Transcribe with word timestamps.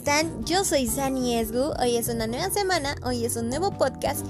están? 0.00 0.46
Yo 0.46 0.64
soy 0.64 0.86
Sani 0.86 1.36
Esgu, 1.36 1.74
hoy 1.78 1.98
es 1.98 2.08
una 2.08 2.26
nueva 2.26 2.48
semana, 2.48 2.94
hoy 3.04 3.26
es 3.26 3.36
un 3.36 3.50
nuevo 3.50 3.70
podcast 3.72 4.24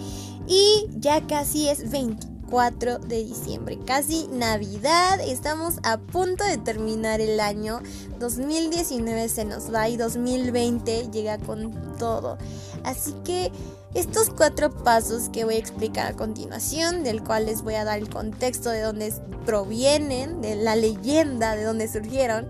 y 0.49 0.89
ya 0.99 1.25
casi 1.29 1.69
es 1.69 1.93
24 1.93 2.99
de 2.99 3.23
diciembre, 3.23 3.79
casi 3.87 4.27
Navidad, 4.33 5.21
estamos 5.21 5.77
a 5.85 5.99
punto 5.99 6.43
de 6.43 6.59
terminar 6.59 7.21
el 7.21 7.39
año, 7.39 7.83
2019 8.19 9.29
se 9.29 9.45
nos 9.45 9.73
va 9.73 9.89
y 9.89 9.97
2020 9.97 11.09
llega 11.13 11.39
con 11.39 11.97
todo, 11.99 12.37
así 12.83 13.15
que 13.25 13.53
estos 13.95 14.31
cuatro 14.31 14.75
pasos 14.75 15.29
que 15.29 15.45
voy 15.45 15.55
a 15.55 15.59
explicar 15.59 16.09
a 16.09 16.17
continuación, 16.17 17.05
del 17.05 17.23
cual 17.23 17.47
les 17.47 17.63
voy 17.63 17.75
a 17.75 17.85
dar 17.85 18.01
el 18.01 18.11
contexto 18.11 18.71
de 18.71 18.81
dónde 18.81 19.15
provienen, 19.47 20.41
de 20.41 20.57
la 20.57 20.75
leyenda 20.75 21.55
de 21.55 21.63
dónde 21.63 21.87
surgieron, 21.87 22.49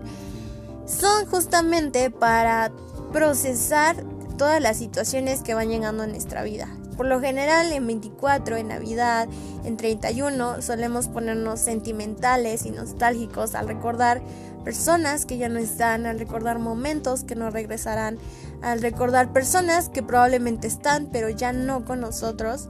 son 0.87 1.27
justamente 1.27 2.09
para 2.09 2.71
procesar 3.11 3.95
todas 4.37 4.61
las 4.61 4.77
situaciones 4.77 5.41
que 5.41 5.53
van 5.53 5.69
llegando 5.69 6.03
en 6.03 6.11
nuestra 6.11 6.43
vida. 6.43 6.67
Por 6.97 7.05
lo 7.05 7.19
general 7.19 7.71
en 7.71 7.87
24, 7.87 8.57
en 8.57 8.67
Navidad, 8.67 9.27
en 9.63 9.77
31 9.77 10.61
solemos 10.61 11.07
ponernos 11.07 11.59
sentimentales 11.59 12.65
y 12.65 12.71
nostálgicos 12.71 13.55
al 13.55 13.67
recordar 13.67 14.21
personas 14.63 15.25
que 15.25 15.37
ya 15.37 15.49
no 15.49 15.59
están, 15.59 16.05
al 16.05 16.19
recordar 16.19 16.59
momentos 16.59 17.23
que 17.23 17.35
no 17.35 17.49
regresarán, 17.49 18.19
al 18.61 18.81
recordar 18.81 19.33
personas 19.33 19.89
que 19.89 20.03
probablemente 20.03 20.67
están 20.67 21.07
pero 21.11 21.29
ya 21.29 21.53
no 21.53 21.85
con 21.85 21.99
nosotros 21.99 22.69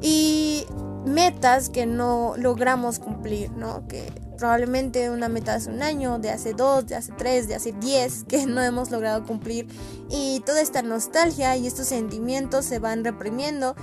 y 0.00 0.64
metas 1.04 1.68
que 1.68 1.86
no 1.86 2.34
logramos 2.36 2.98
cumplir, 2.98 3.50
¿no? 3.52 3.86
Que 3.88 4.12
probablemente 4.40 5.10
una 5.10 5.28
meta 5.28 5.54
hace 5.54 5.70
un 5.70 5.82
año, 5.82 6.18
de 6.18 6.30
hace 6.30 6.54
dos, 6.54 6.86
de 6.86 6.96
hace 6.96 7.12
tres, 7.12 7.46
de 7.46 7.54
hace 7.54 7.72
diez, 7.72 8.24
que 8.24 8.46
no 8.46 8.62
hemos 8.62 8.90
logrado 8.90 9.24
cumplir. 9.24 9.68
Y 10.08 10.40
toda 10.40 10.60
esta 10.60 10.82
nostalgia 10.82 11.56
y 11.56 11.66
estos 11.66 11.86
sentimientos 11.86 12.64
se 12.64 12.80
van 12.80 13.04
reprimiendo. 13.04 13.76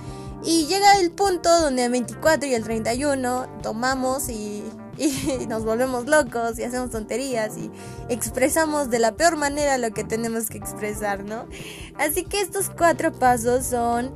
Y 0.44 0.66
llega 0.66 1.00
el 1.00 1.10
punto 1.12 1.48
donde 1.60 1.86
el 1.86 1.92
24 1.92 2.48
y 2.48 2.54
el 2.54 2.64
31 2.64 3.60
tomamos 3.62 4.28
y, 4.28 4.64
y 4.98 5.46
nos 5.46 5.64
volvemos 5.64 6.06
locos 6.06 6.58
y 6.58 6.64
hacemos 6.64 6.90
tonterías 6.90 7.56
y 7.56 7.70
expresamos 8.08 8.90
de 8.90 8.98
la 8.98 9.16
peor 9.16 9.36
manera 9.36 9.78
lo 9.78 9.92
que 9.92 10.04
tenemos 10.04 10.48
que 10.48 10.58
expresar, 10.58 11.24
¿no? 11.24 11.46
Así 11.96 12.24
que 12.24 12.40
estos 12.40 12.70
cuatro 12.70 13.12
pasos 13.12 13.64
son 13.64 14.12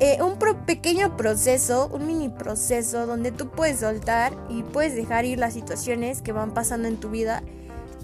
eh, 0.00 0.18
un 0.22 0.36
pequeño 0.66 1.16
proceso, 1.16 1.88
un 1.92 2.06
mini 2.06 2.28
proceso 2.28 3.06
donde 3.06 3.32
tú 3.32 3.48
puedes 3.48 3.80
soltar 3.80 4.36
y 4.50 4.62
puedes 4.62 4.94
dejar 4.94 5.24
ir 5.24 5.38
las 5.38 5.54
situaciones 5.54 6.22
que 6.22 6.32
van 6.32 6.52
pasando 6.52 6.86
en 6.88 6.98
tu 6.98 7.10
vida 7.10 7.42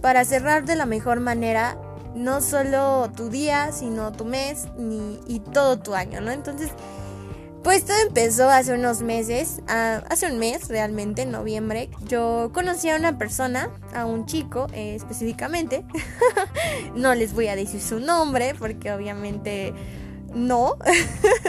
para 0.01 0.25
cerrar 0.25 0.65
de 0.65 0.77
la 0.77 0.87
mejor 0.87 1.21
manera 1.21 1.77
no 2.15 2.41
solo 2.41 3.11
tu 3.15 3.29
día, 3.29 3.73
sino 3.73 4.13
tu 4.13 4.25
mes 4.25 4.69
ni, 4.77 5.21
y 5.27 5.41
todo 5.41 5.79
tu 5.79 5.95
año, 5.95 6.21
¿no? 6.21 6.31
Entonces, 6.31 6.71
pues 7.63 7.85
todo 7.85 7.97
empezó 8.07 8.49
hace 8.51 8.75
unos 8.75 9.03
meses, 9.03 9.63
hace 9.69 10.27
un 10.27 10.39
mes 10.39 10.69
realmente, 10.69 11.23
en 11.23 11.31
noviembre. 11.31 11.91
Yo 12.09 12.51
conocí 12.53 12.91
a 12.91 12.97
una 12.97 13.19
persona, 13.19 13.71
a 13.95 14.05
un 14.05 14.27
chico 14.27 14.67
eh, 14.73 14.95
específicamente. 14.97 15.85
no 16.97 17.15
les 17.15 17.35
voy 17.35 17.47
a 17.49 17.57
decir 17.57 17.81
su 17.81 18.01
nombre 18.01 18.55
porque 18.59 18.93
obviamente 18.93 19.73
no. 20.35 20.77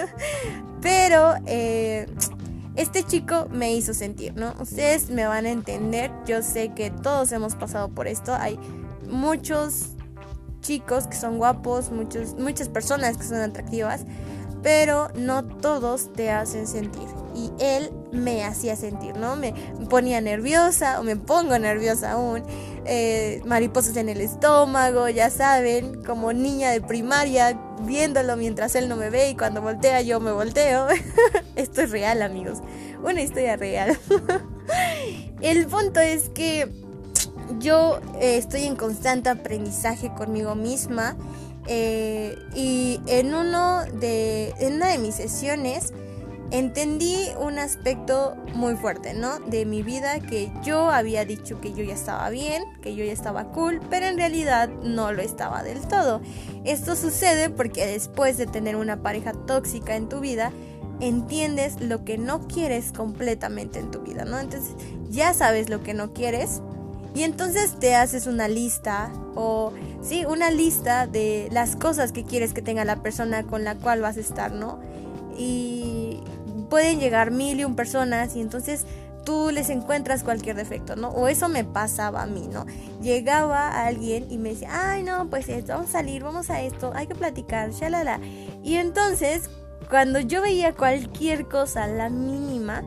Pero 0.82 1.36
eh, 1.46 2.08
este 2.76 3.04
chico 3.04 3.48
me 3.50 3.74
hizo 3.74 3.94
sentir, 3.94 4.36
¿no? 4.36 4.54
Ustedes 4.60 5.10
me 5.10 5.26
van 5.26 5.46
a 5.46 5.50
entender. 5.50 6.12
Yo 6.26 6.42
sé 6.42 6.74
que 6.74 6.90
todos 6.92 7.32
hemos 7.32 7.56
pasado 7.56 7.90
por 7.90 8.08
esto. 8.08 8.34
Hay 8.34 8.60
muchos 9.08 9.90
chicos 10.62 11.08
que 11.08 11.16
son 11.16 11.38
guapos, 11.38 11.92
muchos, 11.92 12.34
muchas 12.36 12.70
personas 12.70 13.18
que 13.18 13.24
son 13.24 13.38
atractivas, 13.38 14.06
pero 14.64 15.10
no 15.14 15.44
todos 15.44 16.12
te 16.14 16.32
hacen 16.32 16.66
sentir. 16.66 17.08
Y 17.36 17.52
él 17.60 17.92
me 18.12 18.46
hacía 18.46 18.76
sentir, 18.76 19.18
¿no? 19.18 19.36
Me 19.36 19.54
ponía 19.90 20.22
nerviosa 20.22 21.00
o 21.00 21.04
me 21.04 21.18
pongo 21.18 21.60
nerviosa 21.60 22.14
aún. 22.14 22.44
Eh, 22.86 23.42
mariposas 23.46 23.98
en 23.98 24.10
el 24.10 24.22
estómago, 24.22 25.10
ya 25.10 25.30
saben, 25.30 26.04
como 26.04 26.32
niña 26.32 26.72
de 26.72 26.82
primaria, 26.82 27.60
viéndolo 27.82 28.36
mientras 28.38 28.76
él 28.76 28.88
no 28.88 28.96
me 28.96 29.10
ve 29.10 29.30
y 29.30 29.36
cuando 29.36 29.62
voltea 29.62 30.02
yo 30.02 30.20
me 30.20 30.32
volteo. 30.32 30.88
Esto 31.56 31.82
es 31.82 31.92
real, 31.92 32.22
amigos. 32.22 32.60
Una 33.04 33.22
historia 33.22 33.58
real. 33.58 33.98
el 35.42 35.68
punto 35.68 36.00
es 36.00 36.30
que 36.30 36.70
yo 37.60 38.00
eh, 38.20 38.38
estoy 38.38 38.64
en 38.64 38.76
constante 38.76 39.30
aprendizaje 39.30 40.14
conmigo 40.14 40.56
misma. 40.56 41.18
Eh, 41.68 42.38
y 42.54 43.00
en 43.08 43.34
uno 43.34 43.84
de 44.00 44.54
en 44.60 44.76
una 44.76 44.90
de 44.90 44.98
mis 44.98 45.16
sesiones 45.16 45.94
entendí 46.54 47.18
un 47.40 47.58
aspecto 47.58 48.36
muy 48.54 48.76
fuerte, 48.76 49.16
¿no? 49.16 49.40
De 49.40 49.66
mi 49.66 49.82
vida 49.82 50.20
que 50.20 50.52
yo 50.64 50.92
había 50.92 51.26
dicho 51.26 51.60
que 51.60 51.74
yo 51.74 51.84
ya 51.84 51.96
estaba 51.96 52.30
bien, 52.30 52.64
que 52.82 52.96
yo 52.96 53.04
ya 53.04 53.12
estaba 53.12 53.46
cool, 53.46 53.82
pero 53.90 54.06
en 54.06 54.18
realidad 54.18 54.70
no 54.84 55.12
lo 55.14 55.24
estaba 55.24 55.64
del 55.64 55.82
todo. 55.88 56.22
Esto 56.64 56.96
sucede 56.96 57.50
porque 57.50 57.88
después 57.88 58.38
de 58.38 58.46
tener 58.46 58.76
una 58.76 59.02
pareja 59.02 59.34
tóxica 59.34 59.96
en 59.96 60.10
tu 60.10 60.20
vida, 60.20 60.52
entiendes 61.00 61.82
lo 61.82 62.06
que 62.06 62.20
no 62.20 62.48
quieres 62.48 62.92
completamente 62.92 63.80
en 63.80 63.90
tu 63.90 64.02
vida, 64.02 64.24
¿no? 64.24 64.40
Entonces 64.40 64.76
ya 65.10 65.34
sabes 65.34 65.70
lo 65.70 65.82
que 65.82 65.96
no 65.96 66.14
quieres 66.14 66.62
y 67.16 67.24
entonces 67.24 67.80
te 67.80 67.96
haces 67.96 68.28
una 68.28 68.48
lista 68.48 69.12
o 69.36 69.72
sí, 70.02 70.26
una 70.26 70.50
lista 70.50 71.08
de 71.08 71.48
las 71.52 71.76
cosas 71.76 72.12
que 72.12 72.24
quieres 72.24 72.54
que 72.54 72.62
tenga 72.62 72.86
la 72.86 73.02
persona 73.02 73.44
con 73.44 73.64
la 73.64 73.76
cual 73.76 74.02
vas 74.02 74.18
a 74.18 74.22
estar, 74.22 74.52
¿no? 74.52 74.80
Y 75.38 76.22
pueden 76.70 77.00
llegar 77.00 77.32
mil 77.32 77.60
y 77.60 77.66
un 77.66 77.76
personas 77.76 78.36
y 78.36 78.42
entonces 78.42 78.86
tú 79.24 79.52
les 79.52 79.70
encuentras 79.70 80.24
cualquier 80.24 80.56
defecto, 80.56 80.96
¿no? 80.96 81.10
O 81.10 81.28
eso 81.28 81.50
me 81.50 81.64
pasaba 81.64 82.24
a 82.24 82.26
mí, 82.26 82.48
¿no? 82.52 82.66
Llegaba 83.02 83.86
alguien 83.86 84.26
y 84.30 84.38
me 84.38 84.50
decía, 84.50 84.70
ay, 84.72 85.04
no, 85.04 85.30
pues 85.30 85.50
esto, 85.50 85.74
vamos 85.74 85.90
a 85.90 85.92
salir, 85.94 86.24
vamos 86.24 86.50
a 86.50 86.62
esto, 86.62 86.92
hay 86.96 87.08
que 87.08 87.16
platicar, 87.16 87.72
shalala. 87.72 88.20
Y 88.64 88.76
entonces, 88.76 89.50
cuando 89.90 90.20
yo 90.20 90.42
veía 90.42 90.74
cualquier 90.74 91.48
cosa, 91.48 91.88
la 91.88 92.10
mínima, 92.10 92.84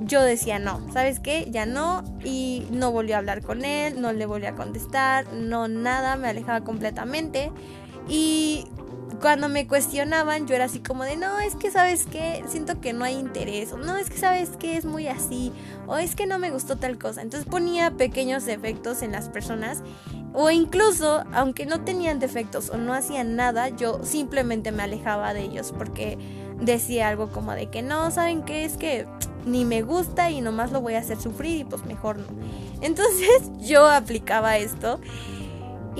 yo 0.00 0.22
decía 0.22 0.58
no, 0.58 0.80
¿sabes 0.92 1.20
qué? 1.20 1.48
Ya 1.50 1.66
no 1.66 2.04
y 2.24 2.66
no 2.70 2.92
volví 2.92 3.12
a 3.12 3.18
hablar 3.18 3.42
con 3.42 3.64
él, 3.64 4.00
no 4.00 4.12
le 4.12 4.26
volví 4.26 4.46
a 4.46 4.54
contestar, 4.54 5.32
no 5.32 5.68
nada, 5.68 6.16
me 6.16 6.28
alejaba 6.28 6.62
completamente 6.62 7.50
y 8.08 8.66
cuando 9.20 9.48
me 9.48 9.66
cuestionaban, 9.66 10.46
yo 10.46 10.54
era 10.54 10.66
así 10.66 10.80
como 10.80 11.04
de, 11.04 11.16
no, 11.16 11.40
es 11.40 11.56
que 11.56 11.70
sabes 11.70 12.06
que 12.06 12.44
siento 12.46 12.80
que 12.80 12.92
no 12.92 13.04
hay 13.04 13.14
interés, 13.14 13.72
o 13.72 13.76
no, 13.76 13.96
es 13.96 14.10
que 14.10 14.18
sabes 14.18 14.50
que 14.50 14.76
es 14.76 14.84
muy 14.84 15.08
así, 15.08 15.52
o 15.86 15.96
es 15.96 16.14
que 16.14 16.26
no 16.26 16.38
me 16.38 16.50
gustó 16.50 16.76
tal 16.76 16.98
cosa. 16.98 17.22
Entonces 17.22 17.48
ponía 17.48 17.90
pequeños 17.90 18.46
defectos 18.46 19.02
en 19.02 19.12
las 19.12 19.28
personas, 19.28 19.82
o 20.34 20.50
incluso, 20.50 21.24
aunque 21.32 21.66
no 21.66 21.84
tenían 21.84 22.20
defectos 22.20 22.70
o 22.70 22.76
no 22.76 22.94
hacían 22.94 23.34
nada, 23.34 23.70
yo 23.70 24.00
simplemente 24.04 24.72
me 24.72 24.82
alejaba 24.82 25.34
de 25.34 25.42
ellos 25.42 25.74
porque 25.76 26.18
decía 26.60 27.08
algo 27.08 27.30
como 27.30 27.52
de 27.52 27.70
que 27.70 27.82
no, 27.82 28.10
¿saben 28.10 28.42
qué? 28.42 28.64
Es 28.64 28.76
que 28.76 29.06
ni 29.48 29.64
me 29.64 29.82
gusta 29.82 30.30
y 30.30 30.40
nomás 30.40 30.72
lo 30.72 30.80
voy 30.80 30.94
a 30.94 31.00
hacer 31.00 31.20
sufrir 31.20 31.60
y 31.60 31.64
pues 31.64 31.84
mejor 31.84 32.18
no. 32.18 32.26
Entonces 32.80 33.50
yo 33.60 33.88
aplicaba 33.88 34.58
esto 34.58 35.00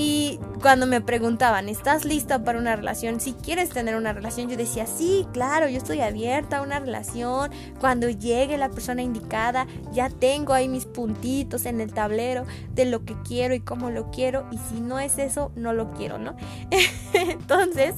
y 0.01 0.39
cuando 0.63 0.87
me 0.87 1.01
preguntaban, 1.01 1.69
¿estás 1.69 2.05
lista 2.05 2.45
para 2.45 2.61
una 2.61 2.77
relación? 2.77 3.19
Si 3.19 3.33
quieres 3.33 3.71
tener 3.71 3.97
una 3.97 4.13
relación, 4.13 4.49
yo 4.49 4.57
decía, 4.57 4.87
sí, 4.87 5.27
claro, 5.33 5.69
yo 5.69 5.77
estoy 5.77 6.03
abierta 6.03 6.59
a 6.59 6.63
una 6.63 6.79
relación. 6.79 7.51
Cuando 7.81 8.09
llegue 8.09 8.57
la 8.59 8.69
persona 8.69 9.03
indicada, 9.03 9.67
ya 9.93 10.09
tengo 10.09 10.53
ahí 10.53 10.69
mis 10.69 10.87
puntitos 10.87 11.67
en 11.67 11.81
el 11.81 11.93
tablero 11.93 12.47
de 12.77 12.85
lo 12.85 13.05
que 13.05 13.17
quiero 13.27 13.57
y 13.57 13.61
cómo 13.61 13.91
lo 13.91 14.13
quiero. 14.13 14.47
Y 14.53 14.59
si 14.59 14.81
no 14.81 15.01
es 15.01 15.19
eso, 15.19 15.51
no 15.57 15.73
lo 15.73 15.91
quiero, 15.91 16.19
¿no? 16.19 16.37
Entonces, 17.13 17.97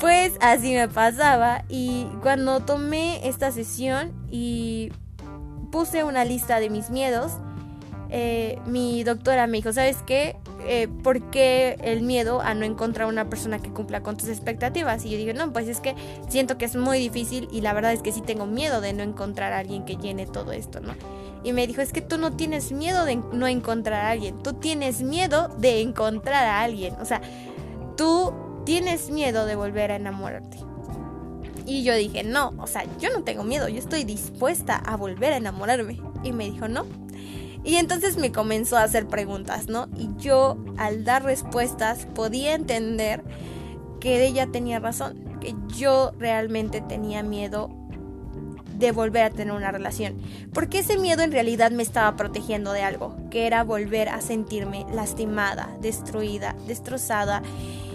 pues 0.00 0.32
así 0.40 0.74
me 0.74 0.88
pasaba. 0.88 1.64
Y 1.68 2.06
cuando 2.22 2.60
tomé 2.60 3.26
esta 3.28 3.50
sesión 3.52 4.12
y 4.30 4.92
puse 5.70 6.04
una 6.04 6.24
lista 6.24 6.60
de 6.60 6.70
mis 6.70 6.90
miedos, 6.90 7.32
eh, 8.14 8.58
mi 8.66 9.04
doctora 9.04 9.46
me 9.46 9.56
dijo, 9.56 9.72
¿sabes 9.72 9.96
qué? 10.06 10.36
Eh, 10.66 10.86
¿Por 11.02 11.30
qué 11.30 11.78
el 11.82 12.02
miedo 12.02 12.42
a 12.42 12.54
no 12.54 12.66
encontrar 12.66 13.08
una 13.08 13.30
persona 13.30 13.58
que 13.58 13.70
cumpla 13.70 14.02
con 14.02 14.18
tus 14.18 14.28
expectativas? 14.28 15.04
Y 15.06 15.10
yo 15.10 15.16
digo, 15.16 15.32
no, 15.32 15.50
pues 15.52 15.66
es 15.66 15.80
que 15.80 15.96
siento 16.28 16.58
que 16.58 16.66
es 16.66 16.76
muy 16.76 16.98
difícil 16.98 17.48
y 17.50 17.62
la 17.62 17.72
verdad 17.72 17.92
es 17.94 18.02
que 18.02 18.12
sí 18.12 18.20
tengo 18.20 18.46
miedo 18.46 18.82
de 18.82 18.92
no 18.92 19.02
encontrar 19.02 19.54
a 19.54 19.58
alguien 19.58 19.86
que 19.86 19.96
llene 19.96 20.26
todo 20.26 20.52
esto, 20.52 20.80
¿no? 20.80 20.94
Y 21.42 21.54
me 21.54 21.66
dijo, 21.66 21.80
es 21.80 21.92
que 21.92 22.02
tú 22.02 22.18
no 22.18 22.32
tienes 22.36 22.70
miedo 22.70 23.06
de 23.06 23.16
no 23.16 23.48
encontrar 23.48 24.04
a 24.04 24.10
alguien, 24.10 24.42
tú 24.42 24.52
tienes 24.52 25.02
miedo 25.02 25.48
de 25.58 25.80
encontrar 25.80 26.44
a 26.44 26.60
alguien, 26.60 26.94
o 27.00 27.06
sea, 27.06 27.22
tú 27.96 28.32
tienes 28.64 29.10
miedo 29.10 29.46
de 29.46 29.56
volver 29.56 29.90
a 29.90 29.96
enamorarte. 29.96 30.58
Y 31.66 31.84
yo 31.84 31.94
dije, 31.94 32.24
no, 32.24 32.52
o 32.58 32.66
sea, 32.66 32.84
yo 32.98 33.10
no 33.10 33.22
tengo 33.22 33.44
miedo, 33.44 33.68
yo 33.68 33.78
estoy 33.78 34.04
dispuesta 34.04 34.76
a 34.76 34.96
volver 34.96 35.32
a 35.32 35.36
enamorarme. 35.36 36.00
Y 36.24 36.32
me 36.32 36.50
dijo, 36.50 36.68
no, 36.68 36.86
Y 37.64 37.76
entonces 37.76 38.16
me 38.16 38.32
comenzó 38.32 38.76
a 38.76 38.82
hacer 38.82 39.06
preguntas, 39.06 39.68
¿no? 39.68 39.88
Y 39.96 40.08
yo 40.18 40.56
al 40.78 41.04
dar 41.04 41.22
respuestas 41.22 42.06
podía 42.06 42.54
entender 42.54 43.22
que 44.00 44.26
ella 44.26 44.48
tenía 44.48 44.80
razón, 44.80 45.38
que 45.40 45.54
yo 45.68 46.12
realmente 46.18 46.80
tenía 46.80 47.22
miedo 47.22 47.70
de 48.82 48.90
volver 48.90 49.22
a 49.22 49.30
tener 49.30 49.54
una 49.54 49.70
relación, 49.70 50.20
porque 50.52 50.80
ese 50.80 50.98
miedo 50.98 51.22
en 51.22 51.30
realidad 51.30 51.70
me 51.70 51.84
estaba 51.84 52.16
protegiendo 52.16 52.72
de 52.72 52.82
algo, 52.82 53.16
que 53.30 53.46
era 53.46 53.62
volver 53.62 54.08
a 54.08 54.20
sentirme 54.20 54.84
lastimada, 54.92 55.70
destruida, 55.80 56.56
destrozada, 56.66 57.42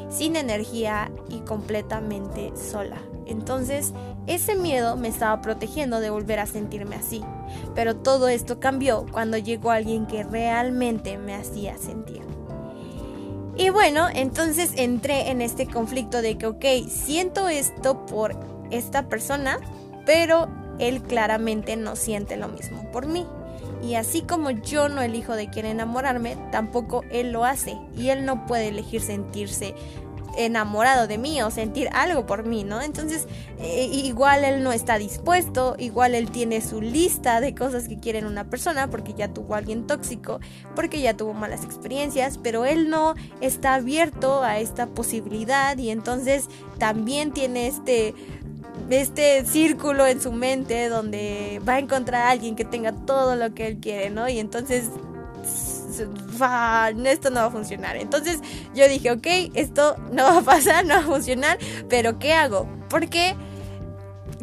sin 0.09 0.35
energía 0.35 1.11
y 1.29 1.39
completamente 1.39 2.53
sola. 2.55 2.97
Entonces, 3.25 3.93
ese 4.25 4.55
miedo 4.55 4.95
me 4.95 5.09
estaba 5.09 5.41
protegiendo 5.41 5.99
de 5.99 6.09
volver 6.09 6.39
a 6.39 6.45
sentirme 6.45 6.95
así. 6.95 7.23
Pero 7.75 7.95
todo 7.95 8.29
esto 8.29 8.59
cambió 8.59 9.05
cuando 9.11 9.37
llegó 9.37 9.71
alguien 9.71 10.05
que 10.05 10.23
realmente 10.23 11.17
me 11.17 11.35
hacía 11.35 11.77
sentir. 11.77 12.21
Y 13.57 13.69
bueno, 13.69 14.07
entonces 14.13 14.71
entré 14.75 15.29
en 15.31 15.41
este 15.41 15.65
conflicto 15.65 16.21
de 16.21 16.37
que, 16.37 16.45
ok, 16.45 16.65
siento 16.87 17.49
esto 17.49 18.05
por 18.05 18.35
esta 18.69 19.09
persona, 19.09 19.59
pero 20.05 20.47
él 20.79 21.01
claramente 21.01 21.75
no 21.75 21.95
siente 21.95 22.37
lo 22.37 22.49
mismo 22.49 22.89
por 22.91 23.07
mí. 23.07 23.25
Y 23.81 23.95
así 23.95 24.21
como 24.21 24.51
yo 24.51 24.89
no 24.89 25.01
elijo 25.01 25.35
de 25.35 25.49
quién 25.49 25.65
enamorarme, 25.65 26.37
tampoco 26.51 27.03
él 27.11 27.31
lo 27.31 27.45
hace. 27.45 27.77
Y 27.95 28.09
él 28.09 28.25
no 28.25 28.45
puede 28.45 28.69
elegir 28.69 29.01
sentirse 29.01 29.75
enamorado 30.37 31.07
de 31.07 31.17
mí 31.17 31.41
o 31.41 31.51
sentir 31.51 31.89
algo 31.93 32.25
por 32.25 32.45
mí, 32.45 32.63
¿no? 32.63 32.81
Entonces, 32.81 33.27
eh, 33.59 33.89
igual 33.91 34.43
él 34.43 34.63
no 34.63 34.71
está 34.71 34.97
dispuesto, 34.97 35.75
igual 35.79 36.15
él 36.15 36.31
tiene 36.31 36.61
su 36.61 36.79
lista 36.79 37.41
de 37.41 37.55
cosas 37.55 37.87
que 37.87 37.99
quiere 37.99 38.19
en 38.19 38.25
una 38.25 38.49
persona 38.49 38.89
porque 38.89 39.13
ya 39.13 39.33
tuvo 39.33 39.55
a 39.55 39.57
alguien 39.57 39.87
tóxico, 39.87 40.39
porque 40.75 41.01
ya 41.01 41.15
tuvo 41.17 41.33
malas 41.33 41.63
experiencias, 41.63 42.37
pero 42.37 42.65
él 42.65 42.89
no 42.89 43.15
está 43.41 43.73
abierto 43.73 44.43
a 44.43 44.59
esta 44.59 44.87
posibilidad 44.87 45.77
y 45.77 45.89
entonces 45.89 46.47
también 46.77 47.31
tiene 47.31 47.67
este 47.67 48.13
este 48.89 49.45
círculo 49.45 50.05
en 50.07 50.21
su 50.21 50.31
mente 50.31 50.89
donde 50.89 51.61
va 51.67 51.73
a 51.73 51.79
encontrar 51.79 52.23
a 52.23 52.29
alguien 52.31 52.55
que 52.55 52.65
tenga 52.65 52.91
todo 52.91 53.35
lo 53.35 53.53
que 53.53 53.67
él 53.67 53.77
quiere, 53.77 54.09
¿no? 54.09 54.27
Y 54.29 54.39
entonces 54.39 54.89
esto 57.05 57.29
no 57.29 57.39
va 57.39 57.45
a 57.45 57.51
funcionar. 57.51 57.97
Entonces 57.97 58.39
yo 58.73 58.87
dije, 58.87 59.11
ok, 59.11 59.27
esto 59.53 59.97
no 60.11 60.23
va 60.23 60.37
a 60.39 60.41
pasar, 60.41 60.85
no 60.87 60.95
va 60.95 61.01
a 61.01 61.03
funcionar, 61.03 61.57
pero 61.89 62.19
¿qué 62.19 62.33
hago? 62.33 62.67
Porque 62.89 63.35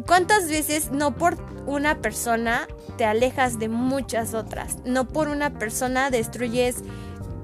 ¿cuántas 0.05 0.47
veces 0.47 0.91
no 0.91 1.15
por 1.15 1.37
una 1.65 2.01
persona 2.01 2.67
te 2.97 3.05
alejas 3.05 3.59
de 3.59 3.69
muchas 3.69 4.33
otras? 4.33 4.77
No 4.85 5.07
por 5.07 5.27
una 5.27 5.51
persona 5.51 6.09
destruyes 6.09 6.77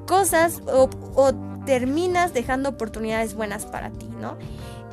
cosas 0.05 0.61
o, 0.67 0.89
terminas 1.65 2.33
dejando 2.33 2.69
oportunidades 2.69 3.35
buenas 3.35 3.67
para 3.67 3.91
ti, 3.91 4.09
¿no? 4.19 4.35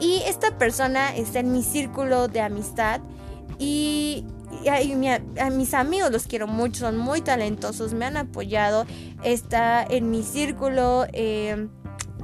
Y 0.00 0.22
esta 0.26 0.56
persona 0.58 1.14
está 1.16 1.40
en 1.40 1.52
mi 1.52 1.62
círculo 1.62 2.28
de 2.28 2.40
amistad 2.40 3.00
y 3.58 4.24
a, 4.70 5.50
mis 5.50 5.74
amigos 5.74 6.10
los 6.10 6.26
quiero 6.26 6.46
mucho, 6.46 6.80
son 6.80 6.96
muy 6.96 7.20
talentosos, 7.20 7.94
me 7.94 8.06
han 8.06 8.16
apoyado, 8.16 8.86
está 9.22 9.82
en 9.82 10.10
mi 10.10 10.22
círculo 10.22 11.06
eh, 11.12 11.68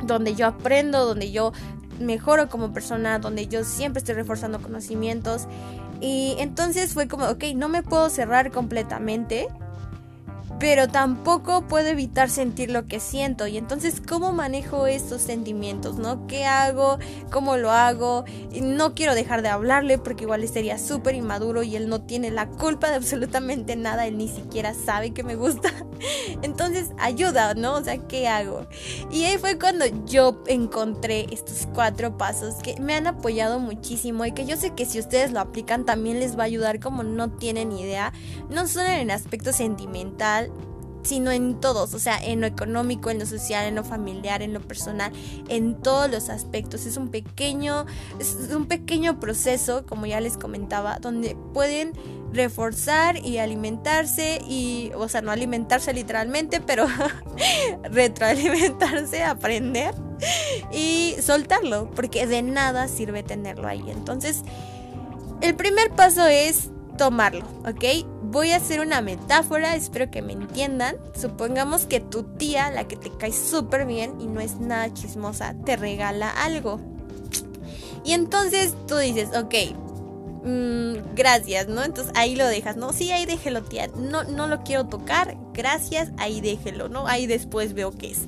donde 0.05 0.35
yo 0.35 0.47
aprendo, 0.47 1.05
donde 1.05 1.32
yo 1.32 1.53
mejoro 2.00 2.49
como 2.49 2.73
persona, 2.73 3.19
donde 3.19 3.47
yo 3.47 3.65
siempre 3.65 3.99
estoy 3.99 4.15
reforzando 4.15 4.61
conocimientos. 4.61 5.47
Y 6.00 6.35
entonces 6.38 6.93
fue 6.93 7.09
como, 7.09 7.26
ok, 7.26 7.44
no 7.55 7.69
me 7.69 7.82
puedo 7.82 8.11
cerrar 8.11 8.50
completamente 8.50 9.49
pero 10.64 10.88
tampoco 10.88 11.69
puedo 11.69 11.88
evitar 11.88 12.31
sentir 12.31 12.70
lo 12.70 12.87
que 12.87 12.99
siento. 12.99 13.46
Y 13.46 13.58
entonces, 13.58 14.00
¿cómo 14.00 14.32
manejo 14.32 14.87
estos 14.87 15.20
sentimientos? 15.20 15.99
¿No? 15.99 16.26
¿Qué 16.26 16.46
hago? 16.46 16.99
¿Cómo 17.31 17.58
lo 17.58 17.70
hago? 17.70 18.25
no 18.62 18.94
quiero 18.94 19.14
dejar 19.14 19.43
de 19.43 19.49
hablarle 19.50 19.99
porque 19.99 20.25
igual 20.25 20.49
sería 20.49 20.78
súper 20.78 21.16
inmaduro 21.16 21.62
y 21.64 21.76
él 21.76 21.90
no 21.90 22.00
tiene 22.00 22.31
la 22.31 22.49
culpa 22.49 22.88
de 22.88 22.96
absolutamente 22.96 23.76
nada. 23.76 24.06
Él 24.06 24.16
ni 24.16 24.26
siquiera 24.26 24.72
sabe 24.72 25.11
que 25.11 25.22
me 25.22 25.37
gusta. 25.37 25.69
Entonces, 26.43 26.93
ayuda, 26.99 27.52
¿no? 27.52 27.75
O 27.75 27.84
sea, 27.84 27.99
¿qué 27.99 28.26
hago? 28.26 28.66
Y 29.11 29.25
ahí 29.25 29.37
fue 29.37 29.58
cuando 29.58 29.84
yo 30.06 30.43
encontré 30.46 31.26
estos 31.31 31.69
cuatro 31.75 32.16
pasos 32.16 32.55
que 32.62 32.81
me 32.81 32.94
han 32.94 33.06
apoyado 33.06 33.58
muchísimo 33.58 34.25
y 34.25 34.32
que 34.32 34.46
yo 34.46 34.56
sé 34.56 34.70
que 34.70 34.87
si 34.87 34.99
ustedes 34.99 35.31
lo 35.31 35.40
aplican 35.40 35.84
también 35.84 36.20
les 36.20 36.38
va 36.38 36.44
a 36.44 36.46
ayudar 36.46 36.81
como 36.81 37.02
no 37.02 37.32
tienen 37.32 37.70
idea. 37.70 38.14
No 38.49 38.66
solo 38.66 38.87
en 38.87 39.00
el 39.00 39.11
aspecto 39.11 39.52
sentimental, 39.52 40.53
sino 41.04 41.30
en 41.30 41.60
todos, 41.60 41.94
o 41.94 41.98
sea, 41.98 42.18
en 42.18 42.40
lo 42.40 42.46
económico, 42.46 43.10
en 43.10 43.18
lo 43.18 43.26
social, 43.26 43.66
en 43.66 43.74
lo 43.74 43.84
familiar, 43.84 44.42
en 44.42 44.52
lo 44.52 44.60
personal, 44.60 45.12
en 45.48 45.80
todos 45.80 46.10
los 46.10 46.30
aspectos. 46.30 46.86
Es 46.86 46.96
un 46.96 47.10
pequeño, 47.10 47.86
es 48.18 48.36
un 48.54 48.66
pequeño 48.66 49.20
proceso, 49.20 49.84
como 49.86 50.06
ya 50.06 50.20
les 50.20 50.36
comentaba, 50.36 50.98
donde 50.98 51.36
pueden 51.52 51.92
reforzar 52.32 53.16
y 53.24 53.38
alimentarse 53.38 54.40
y, 54.48 54.90
o 54.96 55.08
sea, 55.08 55.22
no 55.22 55.30
alimentarse 55.30 55.92
literalmente, 55.92 56.60
pero 56.60 56.86
retroalimentarse, 57.84 59.22
aprender 59.22 59.94
y 60.72 61.14
soltarlo, 61.20 61.90
porque 61.90 62.26
de 62.26 62.42
nada 62.42 62.88
sirve 62.88 63.22
tenerlo 63.22 63.68
ahí. 63.68 63.84
Entonces, 63.88 64.42
el 65.40 65.54
primer 65.54 65.90
paso 65.90 66.26
es 66.26 66.70
tomarlo, 66.96 67.46
¿ok? 67.66 68.13
Voy 68.34 68.50
a 68.50 68.56
hacer 68.56 68.81
una 68.81 69.00
metáfora, 69.00 69.76
espero 69.76 70.10
que 70.10 70.20
me 70.20 70.32
entiendan. 70.32 70.96
Supongamos 71.16 71.86
que 71.86 72.00
tu 72.00 72.25
tía, 72.25 72.69
la 72.72 72.88
que 72.88 72.96
te 72.96 73.08
cae 73.16 73.32
súper 73.32 73.86
bien 73.86 74.20
y 74.20 74.26
no 74.26 74.40
es 74.40 74.58
nada 74.58 74.92
chismosa, 74.92 75.54
te 75.64 75.76
regala 75.76 76.31
algo. 76.31 76.81
Y 78.02 78.10
entonces 78.10 78.75
tú 78.88 78.96
dices, 78.96 79.28
ok, 79.36 79.54
mm, 80.42 81.14
gracias, 81.14 81.69
¿no? 81.69 81.84
Entonces 81.84 82.12
ahí 82.16 82.34
lo 82.34 82.48
dejas, 82.48 82.76
¿no? 82.76 82.92
Sí, 82.92 83.12
ahí 83.12 83.25
déjelo, 83.25 83.62
tía. 83.62 83.86
No, 83.96 84.25
no 84.25 84.48
lo 84.48 84.64
quiero 84.64 84.87
tocar, 84.87 85.37
gracias, 85.52 86.10
ahí 86.19 86.40
déjelo, 86.40 86.88
¿no? 86.88 87.06
Ahí 87.06 87.28
después 87.28 87.72
veo 87.72 87.92
qué 87.92 88.10
es. 88.10 88.22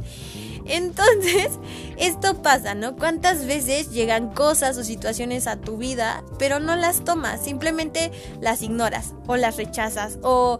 Entonces, 0.68 1.50
esto 1.96 2.42
pasa, 2.42 2.74
¿no? 2.74 2.96
¿Cuántas 2.96 3.46
veces 3.46 3.90
llegan 3.90 4.32
cosas 4.32 4.76
o 4.78 4.84
situaciones 4.84 5.46
a 5.46 5.56
tu 5.56 5.76
vida, 5.76 6.24
pero 6.38 6.60
no 6.60 6.76
las 6.76 7.04
tomas, 7.04 7.42
simplemente 7.42 8.10
las 8.40 8.62
ignoras 8.62 9.14
o 9.26 9.36
las 9.36 9.56
rechazas 9.56 10.18
o 10.22 10.58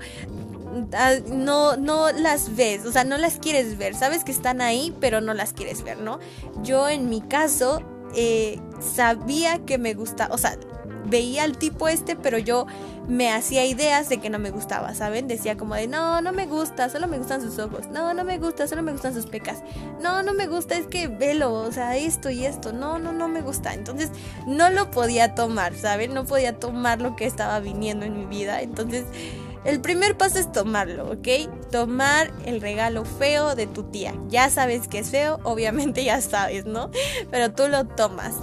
ah, 0.93 1.15
no, 1.29 1.77
no 1.77 2.13
las 2.13 2.57
ves, 2.57 2.85
o 2.87 2.93
sea, 2.93 3.05
no 3.05 3.19
las 3.19 3.39
quieres 3.39 3.79
ver, 3.79 3.95
sabes 3.95 4.25
que 4.25 4.33
están 4.33 4.61
ahí, 4.61 4.95
pero 5.01 5.21
no 5.21 5.35
las 5.35 5.53
quieres 5.53 5.83
ver, 5.83 5.99
¿no? 5.99 6.19
Yo 6.63 6.89
en 6.89 7.09
mi 7.09 7.21
caso 7.21 7.83
eh, 8.15 8.61
sabía 8.81 9.59
que 9.65 9.79
me 9.79 9.95
gusta, 9.95 10.29
o 10.31 10.39
sea, 10.39 10.57
veía 11.09 11.45
al 11.45 11.57
tipo 11.57 11.89
este, 11.89 12.17
pero 12.17 12.39
yo 12.39 12.67
me 13.09 13.33
hacía 13.33 13.65
ideas 13.65 14.09
de 14.09 14.19
que 14.19 14.31
no 14.31 14.39
me 14.39 14.51
gustaba, 14.51 14.95
¿saben? 14.95 15.29
Decía 15.29 15.57
como 15.57 15.75
de, 15.75 15.87
no, 15.87 16.21
no 16.21 16.33
me 16.33 16.47
gusta, 16.47 16.89
solo 16.89 17.07
me 17.07 17.19
gustan 17.19 17.41
sus 17.41 17.59
ojos, 17.59 17.89
no, 17.89 18.15
no 18.15 18.25
me 18.25 18.39
gusta, 18.39 18.67
solo 18.67 18.83
me 18.83 18.93
gustan 18.93 19.15
sus 19.15 19.27
pecas, 19.27 19.63
no, 20.03 20.23
no 20.23 20.35
me 20.35 20.47
gusta, 20.47 20.77
es 20.77 20.87
que 20.87 21.09
velo, 21.09 21.53
o 21.53 21.73
sea, 21.73 21.97
esto 21.97 22.31
y 22.31 22.45
esto, 22.45 22.73
no, 22.73 22.99
no, 22.99 23.13
no 23.13 23.29
me 23.29 23.43
gusta. 23.43 23.75
Entonces 23.75 24.11
no 24.47 24.71
lo 24.71 24.91
podía 24.91 25.35
tomar, 25.35 25.75
¿saben? 25.75 26.15
No 26.15 26.25
podía 26.25 26.59
tomar 26.59 27.01
lo 27.01 27.17
que 27.17 27.27
estaba 27.27 27.61
viniendo 27.61 28.05
en 28.05 28.19
mi 28.19 28.27
vida. 28.27 28.61
Entonces... 28.61 29.05
El 29.65 29.81
primer 29.81 30.17
paso 30.17 30.39
es 30.39 30.53
tomarlo, 30.53 31.11
¿ok? 31.11 31.51
Tomar 31.73 32.31
el 32.45 32.61
regalo 32.61 33.05
feo 33.05 33.57
de 33.57 33.67
tu 33.67 33.83
tía. 33.83 34.15
Ya 34.29 34.49
sabes 34.49 34.87
que 34.87 35.01
es 35.01 35.11
feo, 35.11 35.41
obviamente 35.43 36.05
ya 36.05 36.21
sabes, 36.21 36.67
¿no? 36.67 36.93
Pero 37.33 37.53
tú 37.53 37.67
lo 37.67 37.85
tomas. 37.85 38.35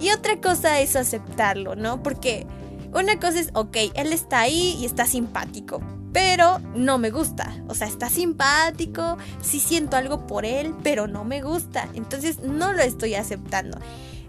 Y 0.00 0.10
otra 0.10 0.40
cosa 0.40 0.80
es 0.80 0.96
aceptarlo, 0.96 1.76
¿no? 1.76 2.02
Porque 2.02 2.46
una 2.92 3.18
cosa 3.18 3.40
es, 3.40 3.50
ok, 3.54 3.76
él 3.94 4.12
está 4.12 4.40
ahí 4.40 4.76
y 4.78 4.84
está 4.84 5.06
simpático, 5.06 5.82
pero 6.12 6.60
no 6.74 6.98
me 6.98 7.10
gusta. 7.10 7.52
O 7.68 7.74
sea, 7.74 7.88
está 7.88 8.08
simpático, 8.08 9.18
sí 9.42 9.58
siento 9.58 9.96
algo 9.96 10.26
por 10.26 10.44
él, 10.44 10.74
pero 10.82 11.06
no 11.08 11.24
me 11.24 11.42
gusta. 11.42 11.88
Entonces 11.94 12.40
no 12.40 12.72
lo 12.72 12.82
estoy 12.82 13.14
aceptando. 13.14 13.78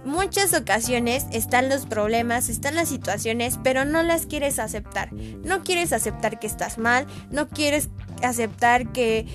Muchas 0.05 0.53
ocasiones 0.53 1.25
están 1.31 1.67
los 1.67 1.87
problemas, 1.87 2.49
están 2.49 2.75
las 2.75 2.89
situaciones, 2.89 3.59
pero 3.63 3.85
no 3.85 4.03
las 4.03 4.27
quieres 4.27 4.59
aceptar. 4.59 5.11
No 5.13 5.63
quieres 5.63 5.93
aceptar 5.93 6.39
que 6.39 6.45
estás 6.45 6.77
mal, 6.77 7.07
no 7.31 7.49
quieres 7.49 7.89
aceptar 8.21 8.91
que 8.91 9.25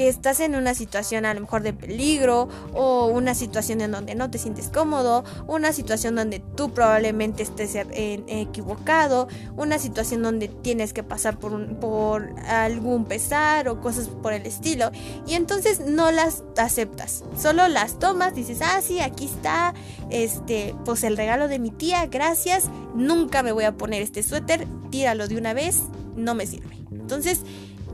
que 0.00 0.08
estás 0.08 0.40
en 0.40 0.54
una 0.56 0.72
situación 0.72 1.26
a 1.26 1.34
lo 1.34 1.42
mejor 1.42 1.62
de 1.62 1.74
peligro 1.74 2.48
o 2.72 3.08
una 3.08 3.34
situación 3.34 3.82
en 3.82 3.90
donde 3.90 4.14
no 4.14 4.30
te 4.30 4.38
sientes 4.38 4.70
cómodo, 4.70 5.24
una 5.46 5.74
situación 5.74 6.14
donde 6.14 6.38
tú 6.38 6.72
probablemente 6.72 7.42
estés 7.42 7.74
equivocado, 7.74 9.28
una 9.58 9.78
situación 9.78 10.22
donde 10.22 10.48
tienes 10.48 10.94
que 10.94 11.02
pasar 11.02 11.38
por, 11.38 11.52
un, 11.52 11.76
por 11.76 12.30
algún 12.48 13.04
pesar 13.04 13.68
o 13.68 13.82
cosas 13.82 14.08
por 14.08 14.32
el 14.32 14.46
estilo 14.46 14.90
y 15.26 15.34
entonces 15.34 15.80
no 15.80 16.10
las 16.10 16.44
aceptas, 16.56 17.22
solo 17.38 17.68
las 17.68 17.98
tomas, 17.98 18.34
dices, 18.34 18.60
ah, 18.62 18.80
sí, 18.80 19.00
aquí 19.00 19.26
está, 19.26 19.74
este, 20.08 20.74
pues 20.86 21.04
el 21.04 21.18
regalo 21.18 21.46
de 21.46 21.58
mi 21.58 21.70
tía, 21.70 22.06
gracias, 22.06 22.70
nunca 22.94 23.42
me 23.42 23.52
voy 23.52 23.64
a 23.64 23.76
poner 23.76 24.00
este 24.00 24.22
suéter, 24.22 24.66
tíralo 24.88 25.28
de 25.28 25.36
una 25.36 25.52
vez, 25.52 25.82
no 26.16 26.34
me 26.34 26.46
sirve. 26.46 26.74
Entonces, 26.90 27.42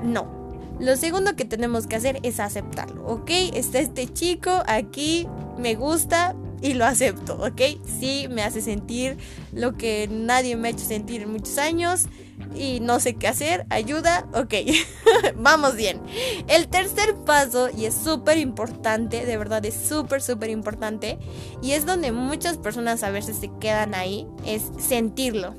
no, 0.04 0.45
Lo 0.78 0.96
segundo 0.96 1.36
que 1.36 1.44
tenemos 1.44 1.86
que 1.86 1.96
hacer 1.96 2.20
es 2.22 2.38
aceptarlo, 2.40 3.06
¿ok? 3.06 3.30
Está 3.54 3.78
este 3.78 4.12
chico 4.12 4.62
aquí, 4.66 5.26
me 5.58 5.74
gusta 5.74 6.34
y 6.60 6.74
lo 6.74 6.84
acepto, 6.84 7.34
¿ok? 7.36 7.60
Sí, 7.98 8.26
me 8.30 8.42
hace 8.42 8.60
sentir 8.60 9.16
lo 9.52 9.76
que 9.76 10.08
nadie 10.10 10.56
me 10.56 10.68
ha 10.68 10.70
hecho 10.72 10.84
sentir 10.84 11.22
en 11.22 11.32
muchos 11.32 11.58
años 11.58 12.06
y 12.54 12.80
no 12.80 13.00
sé 13.00 13.14
qué 13.14 13.28
hacer, 13.28 13.66
ayuda, 13.70 14.26
ok, 14.34 14.54
vamos 15.36 15.76
bien. 15.76 16.00
El 16.48 16.68
tercer 16.68 17.14
paso, 17.24 17.68
y 17.76 17.84
es 17.84 17.94
súper 17.94 18.38
importante, 18.38 19.26
de 19.26 19.36
verdad 19.36 19.64
es 19.64 19.74
súper, 19.74 20.22
súper 20.22 20.50
importante, 20.50 21.18
y 21.62 21.72
es 21.72 21.86
donde 21.86 22.12
muchas 22.12 22.56
personas 22.56 23.02
a 23.02 23.10
veces 23.10 23.36
se 23.36 23.50
quedan 23.60 23.94
ahí, 23.94 24.26
es 24.46 24.62
sentirlo. 24.78 25.54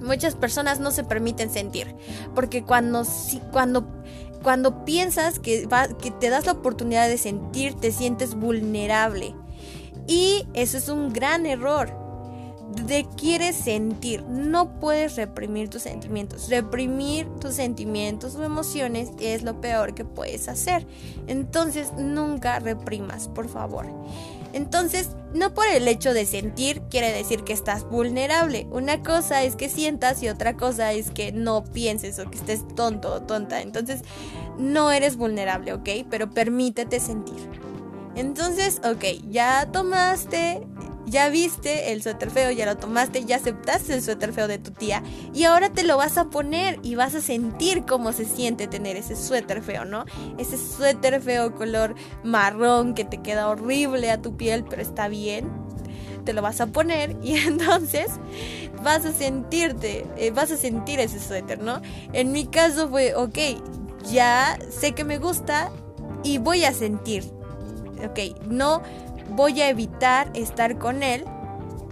Muchas 0.00 0.34
personas 0.34 0.78
no 0.78 0.90
se 0.90 1.04
permiten 1.04 1.50
sentir, 1.50 1.94
porque 2.34 2.62
cuando, 2.62 3.04
cuando, 3.50 3.88
cuando 4.42 4.84
piensas 4.84 5.38
que, 5.38 5.68
que 6.00 6.10
te 6.10 6.30
das 6.30 6.46
la 6.46 6.52
oportunidad 6.52 7.08
de 7.08 7.18
sentir, 7.18 7.74
te 7.74 7.92
sientes 7.92 8.34
vulnerable. 8.34 9.34
Y 10.06 10.46
eso 10.54 10.78
es 10.78 10.88
un 10.88 11.12
gran 11.12 11.46
error 11.46 12.05
de 12.74 13.06
quieres 13.16 13.56
sentir. 13.56 14.22
No 14.24 14.78
puedes 14.80 15.16
reprimir 15.16 15.68
tus 15.68 15.82
sentimientos. 15.82 16.48
Reprimir 16.48 17.28
tus 17.40 17.54
sentimientos 17.54 18.34
o 18.36 18.44
emociones 18.44 19.10
es 19.20 19.42
lo 19.42 19.60
peor 19.60 19.94
que 19.94 20.04
puedes 20.04 20.48
hacer. 20.48 20.86
Entonces 21.26 21.92
nunca 21.92 22.58
reprimas, 22.58 23.28
por 23.28 23.48
favor. 23.48 23.86
Entonces, 24.52 25.10
no 25.34 25.52
por 25.52 25.66
el 25.66 25.86
hecho 25.86 26.14
de 26.14 26.24
sentir 26.24 26.80
quiere 26.90 27.12
decir 27.12 27.44
que 27.44 27.52
estás 27.52 27.84
vulnerable. 27.84 28.66
Una 28.70 29.02
cosa 29.02 29.42
es 29.42 29.54
que 29.54 29.68
sientas 29.68 30.22
y 30.22 30.28
otra 30.28 30.56
cosa 30.56 30.92
es 30.92 31.10
que 31.10 31.30
no 31.30 31.62
pienses 31.62 32.18
o 32.18 32.30
que 32.30 32.38
estés 32.38 32.66
tonto 32.74 33.12
o 33.12 33.22
tonta. 33.22 33.60
Entonces, 33.60 34.00
no 34.58 34.90
eres 34.90 35.16
vulnerable, 35.16 35.74
¿ok? 35.74 35.88
Pero 36.08 36.30
permítete 36.30 37.00
sentir. 37.00 37.50
Entonces, 38.14 38.80
ok, 38.82 39.04
ya 39.28 39.68
tomaste 39.70 40.66
ya 41.06 41.28
viste 41.28 41.92
el 41.92 42.02
suéter 42.02 42.30
feo, 42.30 42.50
ya 42.50 42.66
lo 42.66 42.76
tomaste, 42.76 43.24
ya 43.24 43.36
aceptaste 43.36 43.94
el 43.94 44.02
suéter 44.02 44.32
feo 44.32 44.48
de 44.48 44.58
tu 44.58 44.72
tía 44.72 45.02
y 45.32 45.44
ahora 45.44 45.70
te 45.70 45.84
lo 45.84 45.96
vas 45.96 46.18
a 46.18 46.26
poner 46.26 46.78
y 46.82 46.96
vas 46.96 47.14
a 47.14 47.20
sentir 47.20 47.84
cómo 47.84 48.12
se 48.12 48.24
siente 48.24 48.66
tener 48.66 48.96
ese 48.96 49.16
suéter 49.16 49.62
feo, 49.62 49.84
¿no? 49.84 50.04
Ese 50.36 50.58
suéter 50.58 51.20
feo 51.22 51.54
color 51.54 51.94
marrón 52.24 52.94
que 52.94 53.04
te 53.04 53.18
queda 53.18 53.48
horrible 53.48 54.10
a 54.10 54.20
tu 54.20 54.36
piel, 54.36 54.64
pero 54.64 54.82
está 54.82 55.08
bien. 55.08 55.48
Te 56.24 56.32
lo 56.32 56.42
vas 56.42 56.60
a 56.60 56.66
poner 56.66 57.16
y 57.22 57.36
entonces 57.46 58.08
vas 58.82 59.06
a 59.06 59.12
sentirte, 59.12 60.06
eh, 60.16 60.32
vas 60.32 60.50
a 60.50 60.56
sentir 60.56 60.98
ese 60.98 61.20
suéter, 61.20 61.62
¿no? 61.62 61.80
En 62.12 62.32
mi 62.32 62.46
caso 62.46 62.88
fue, 62.88 63.14
ok, 63.14 63.38
ya 64.10 64.58
sé 64.68 64.92
que 64.92 65.04
me 65.04 65.18
gusta 65.18 65.70
y 66.24 66.38
voy 66.38 66.64
a 66.64 66.72
sentir. 66.72 67.24
Ok, 68.04 68.18
no 68.48 68.82
voy 69.30 69.60
a 69.60 69.68
evitar 69.68 70.30
estar 70.34 70.78
con 70.78 71.02
él 71.02 71.24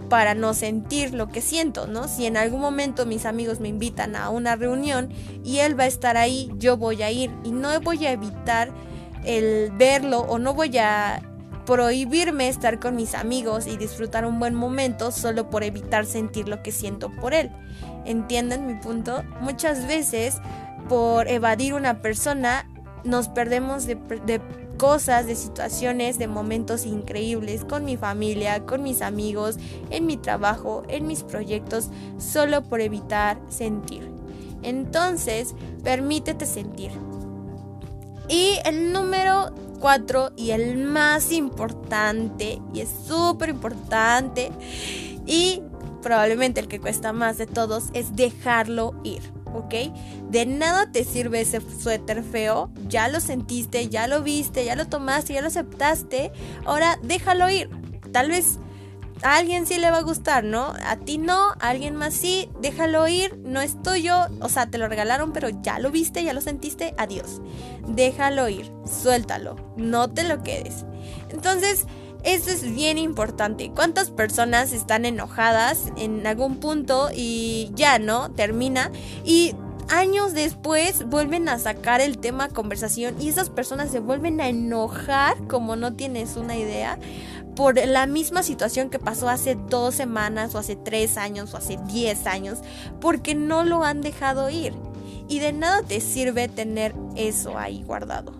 para 0.09 0.35
no 0.35 0.53
sentir 0.53 1.13
lo 1.13 1.27
que 1.29 1.41
siento, 1.41 1.87
¿no? 1.87 2.07
Si 2.07 2.25
en 2.25 2.37
algún 2.37 2.61
momento 2.61 3.05
mis 3.05 3.25
amigos 3.25 3.59
me 3.59 3.69
invitan 3.69 4.15
a 4.15 4.29
una 4.29 4.55
reunión 4.55 5.09
y 5.43 5.59
él 5.59 5.77
va 5.79 5.83
a 5.85 5.87
estar 5.87 6.17
ahí, 6.17 6.51
yo 6.57 6.77
voy 6.77 7.01
a 7.01 7.11
ir 7.11 7.31
y 7.43 7.51
no 7.51 7.79
voy 7.81 8.05
a 8.05 8.11
evitar 8.11 8.71
el 9.23 9.71
verlo 9.71 10.19
o 10.19 10.37
no 10.37 10.53
voy 10.53 10.77
a 10.77 11.21
prohibirme 11.65 12.47
estar 12.47 12.79
con 12.79 12.95
mis 12.95 13.15
amigos 13.15 13.65
y 13.65 13.75
disfrutar 13.75 14.25
un 14.25 14.39
buen 14.39 14.53
momento 14.53 15.11
solo 15.11 15.49
por 15.49 15.63
evitar 15.63 16.05
sentir 16.05 16.47
lo 16.47 16.61
que 16.61 16.71
siento 16.71 17.09
por 17.09 17.33
él. 17.33 17.51
¿Entienden 18.05 18.67
mi 18.67 18.75
punto? 18.75 19.23
Muchas 19.41 19.87
veces 19.87 20.37
por 20.87 21.27
evadir 21.27 21.73
una 21.73 22.01
persona 22.01 22.69
nos 23.03 23.27
perdemos 23.29 23.85
de, 23.85 23.95
cosas, 24.77 25.27
de 25.27 25.35
situaciones, 25.35 26.17
de 26.17 26.27
momentos 26.27 26.85
increíbles 26.85 27.65
con 27.65 27.85
mi 27.85 27.97
familia, 27.97 28.65
con 28.65 28.83
mis 28.83 29.01
amigos, 29.01 29.57
en 29.89 30.05
mi 30.05 30.17
trabajo, 30.17 30.83
en 30.87 31.07
mis 31.07 31.23
proyectos, 31.23 31.89
solo 32.17 32.63
por 32.63 32.81
evitar 32.81 33.39
sentir. 33.49 34.09
Entonces, 34.63 35.53
permítete 35.83 36.45
sentir. 36.45 36.91
Y 38.27 38.53
el 38.65 38.91
número 38.91 39.53
cuatro 39.79 40.31
y 40.35 40.51
el 40.51 40.77
más 40.77 41.31
importante, 41.31 42.59
y 42.73 42.79
es 42.81 42.89
súper 43.07 43.49
importante, 43.49 44.51
y 45.27 45.61
probablemente 46.01 46.59
el 46.59 46.67
que 46.67 46.79
cuesta 46.79 47.13
más 47.13 47.37
de 47.37 47.45
todos, 47.45 47.85
es 47.93 48.15
dejarlo 48.15 48.95
ir. 49.03 49.21
¿Ok? 49.55 49.73
De 50.29 50.45
nada 50.45 50.91
te 50.91 51.03
sirve 51.03 51.41
ese 51.41 51.61
suéter 51.61 52.23
feo, 52.23 52.69
ya 52.87 53.07
lo 53.07 53.19
sentiste, 53.19 53.89
ya 53.89 54.07
lo 54.07 54.21
viste, 54.21 54.65
ya 54.65 54.75
lo 54.75 54.87
tomaste, 54.87 55.33
ya 55.33 55.41
lo 55.41 55.47
aceptaste, 55.47 56.31
ahora 56.65 56.99
déjalo 57.01 57.49
ir. 57.49 57.69
Tal 58.11 58.29
vez 58.29 58.59
a 59.23 59.37
alguien 59.37 59.65
sí 59.65 59.77
le 59.77 59.91
va 59.91 59.99
a 59.99 60.03
gustar, 60.03 60.43
¿no? 60.43 60.73
A 60.85 60.97
ti 60.97 61.17
no, 61.17 61.51
a 61.59 61.69
alguien 61.69 61.95
más 61.95 62.13
sí, 62.13 62.49
déjalo 62.59 63.07
ir, 63.07 63.37
no 63.39 63.61
es 63.61 63.81
tuyo, 63.81 64.15
o 64.41 64.49
sea, 64.49 64.67
te 64.67 64.77
lo 64.77 64.87
regalaron, 64.87 65.31
pero 65.31 65.49
ya 65.49 65.79
lo 65.79 65.91
viste, 65.91 66.23
ya 66.23 66.33
lo 66.33 66.41
sentiste, 66.41 66.93
adiós. 66.97 67.41
Déjalo 67.87 68.49
ir, 68.49 68.71
suéltalo, 68.85 69.55
no 69.77 70.09
te 70.09 70.23
lo 70.23 70.43
quedes. 70.43 70.85
Entonces, 71.29 71.85
eso 72.25 72.49
es 72.49 72.63
bien 72.63 72.97
importante. 72.97 73.71
¿Cuántas 73.73 74.09
personas 74.09 74.73
están 74.73 75.05
enojadas 75.05 75.91
en 75.95 76.25
algún 76.25 76.57
punto 76.57 77.09
y 77.13 77.71
ya, 77.75 77.99
¿no? 77.99 78.31
Termina 78.31 78.91
y 79.23 79.55
años 79.89 80.33
después 80.33 81.07
vuelven 81.07 81.47
a 81.47 81.59
sacar 81.59 82.01
el 82.01 82.17
tema 82.17 82.49
conversación 82.49 83.21
y 83.21 83.29
esas 83.29 83.51
personas 83.51 83.91
se 83.91 83.99
vuelven 83.99 84.41
a 84.41 84.49
enojar 84.49 85.47
como 85.47 85.75
no 85.75 85.93
tienes 85.93 86.35
una 86.35 86.57
idea 86.57 86.97
por 87.55 87.77
la 87.77 88.07
misma 88.07 88.41
situación 88.41 88.89
que 88.89 88.97
pasó 88.97 89.29
hace 89.29 89.55
dos 89.69 89.93
semanas 89.93 90.55
o 90.55 90.57
hace 90.57 90.75
tres 90.75 91.17
años 91.17 91.53
o 91.53 91.57
hace 91.57 91.77
diez 91.87 92.25
años 92.25 92.59
porque 92.99 93.35
no 93.35 93.63
lo 93.63 93.83
han 93.83 94.01
dejado 94.01 94.49
ir 94.49 94.73
y 95.27 95.39
de 95.39 95.53
nada 95.53 95.83
te 95.83 96.01
sirve 96.01 96.47
tener 96.47 96.95
eso 97.15 97.57
ahí 97.57 97.83
guardado. 97.83 98.33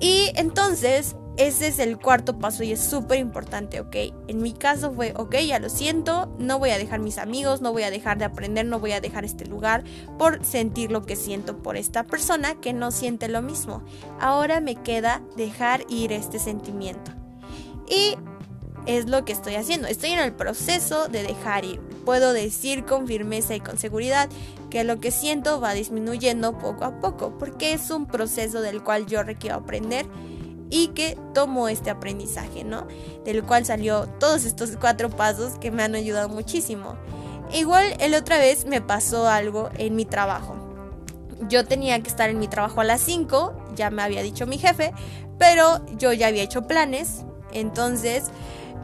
Y 0.00 0.32
entonces 0.34 1.14
ese 1.36 1.68
es 1.68 1.78
el 1.78 1.98
cuarto 1.98 2.38
paso 2.38 2.62
y 2.62 2.72
es 2.72 2.80
súper 2.80 3.18
importante, 3.18 3.80
¿ok? 3.80 3.96
En 4.28 4.42
mi 4.42 4.52
caso 4.52 4.92
fue, 4.92 5.14
ok, 5.16 5.36
ya 5.38 5.58
lo 5.58 5.70
siento, 5.70 6.34
no 6.38 6.58
voy 6.58 6.70
a 6.70 6.78
dejar 6.78 7.00
mis 7.00 7.16
amigos, 7.16 7.62
no 7.62 7.72
voy 7.72 7.84
a 7.84 7.90
dejar 7.90 8.18
de 8.18 8.26
aprender, 8.26 8.66
no 8.66 8.80
voy 8.80 8.92
a 8.92 9.00
dejar 9.00 9.24
este 9.24 9.46
lugar 9.46 9.82
por 10.18 10.44
sentir 10.44 10.92
lo 10.92 11.06
que 11.06 11.16
siento 11.16 11.56
por 11.62 11.76
esta 11.76 12.04
persona 12.04 12.60
que 12.60 12.74
no 12.74 12.90
siente 12.90 13.28
lo 13.28 13.40
mismo. 13.40 13.82
Ahora 14.20 14.60
me 14.60 14.76
queda 14.76 15.22
dejar 15.36 15.86
ir 15.88 16.12
este 16.12 16.38
sentimiento. 16.38 17.12
Y 17.88 18.16
es 18.86 19.08
lo 19.08 19.24
que 19.24 19.32
estoy 19.32 19.54
haciendo. 19.54 19.88
Estoy 19.88 20.10
en 20.10 20.18
el 20.18 20.32
proceso 20.32 21.08
de 21.08 21.22
dejar 21.22 21.64
ir. 21.64 21.80
Puedo 22.04 22.32
decir 22.32 22.84
con 22.84 23.06
firmeza 23.06 23.54
y 23.54 23.60
con 23.60 23.78
seguridad 23.78 24.28
que 24.70 24.84
lo 24.84 25.00
que 25.00 25.10
siento 25.10 25.60
va 25.60 25.72
disminuyendo 25.72 26.58
poco 26.58 26.84
a 26.84 26.98
poco, 26.98 27.38
porque 27.38 27.72
es 27.72 27.90
un 27.90 28.06
proceso 28.06 28.60
del 28.60 28.82
cual 28.82 29.06
yo 29.06 29.22
requiero 29.22 29.56
aprender 29.56 30.06
y 30.72 30.88
que 30.88 31.18
tomo 31.34 31.68
este 31.68 31.90
aprendizaje, 31.90 32.64
¿no? 32.64 32.88
Del 33.26 33.44
cual 33.44 33.66
salió 33.66 34.06
todos 34.06 34.46
estos 34.46 34.70
cuatro 34.80 35.10
pasos 35.10 35.58
que 35.60 35.70
me 35.70 35.82
han 35.82 35.94
ayudado 35.94 36.30
muchísimo. 36.30 36.96
Igual 37.52 37.94
el 38.00 38.14
otra 38.14 38.38
vez 38.38 38.64
me 38.64 38.80
pasó 38.80 39.28
algo 39.28 39.68
en 39.76 39.94
mi 39.94 40.06
trabajo. 40.06 40.56
Yo 41.46 41.66
tenía 41.66 42.02
que 42.02 42.08
estar 42.08 42.30
en 42.30 42.38
mi 42.38 42.48
trabajo 42.48 42.80
a 42.80 42.84
las 42.84 43.02
5, 43.02 43.52
ya 43.76 43.90
me 43.90 44.00
había 44.00 44.22
dicho 44.22 44.46
mi 44.46 44.56
jefe, 44.56 44.94
pero 45.38 45.84
yo 45.98 46.14
ya 46.14 46.28
había 46.28 46.42
hecho 46.42 46.66
planes, 46.66 47.26
entonces 47.52 48.30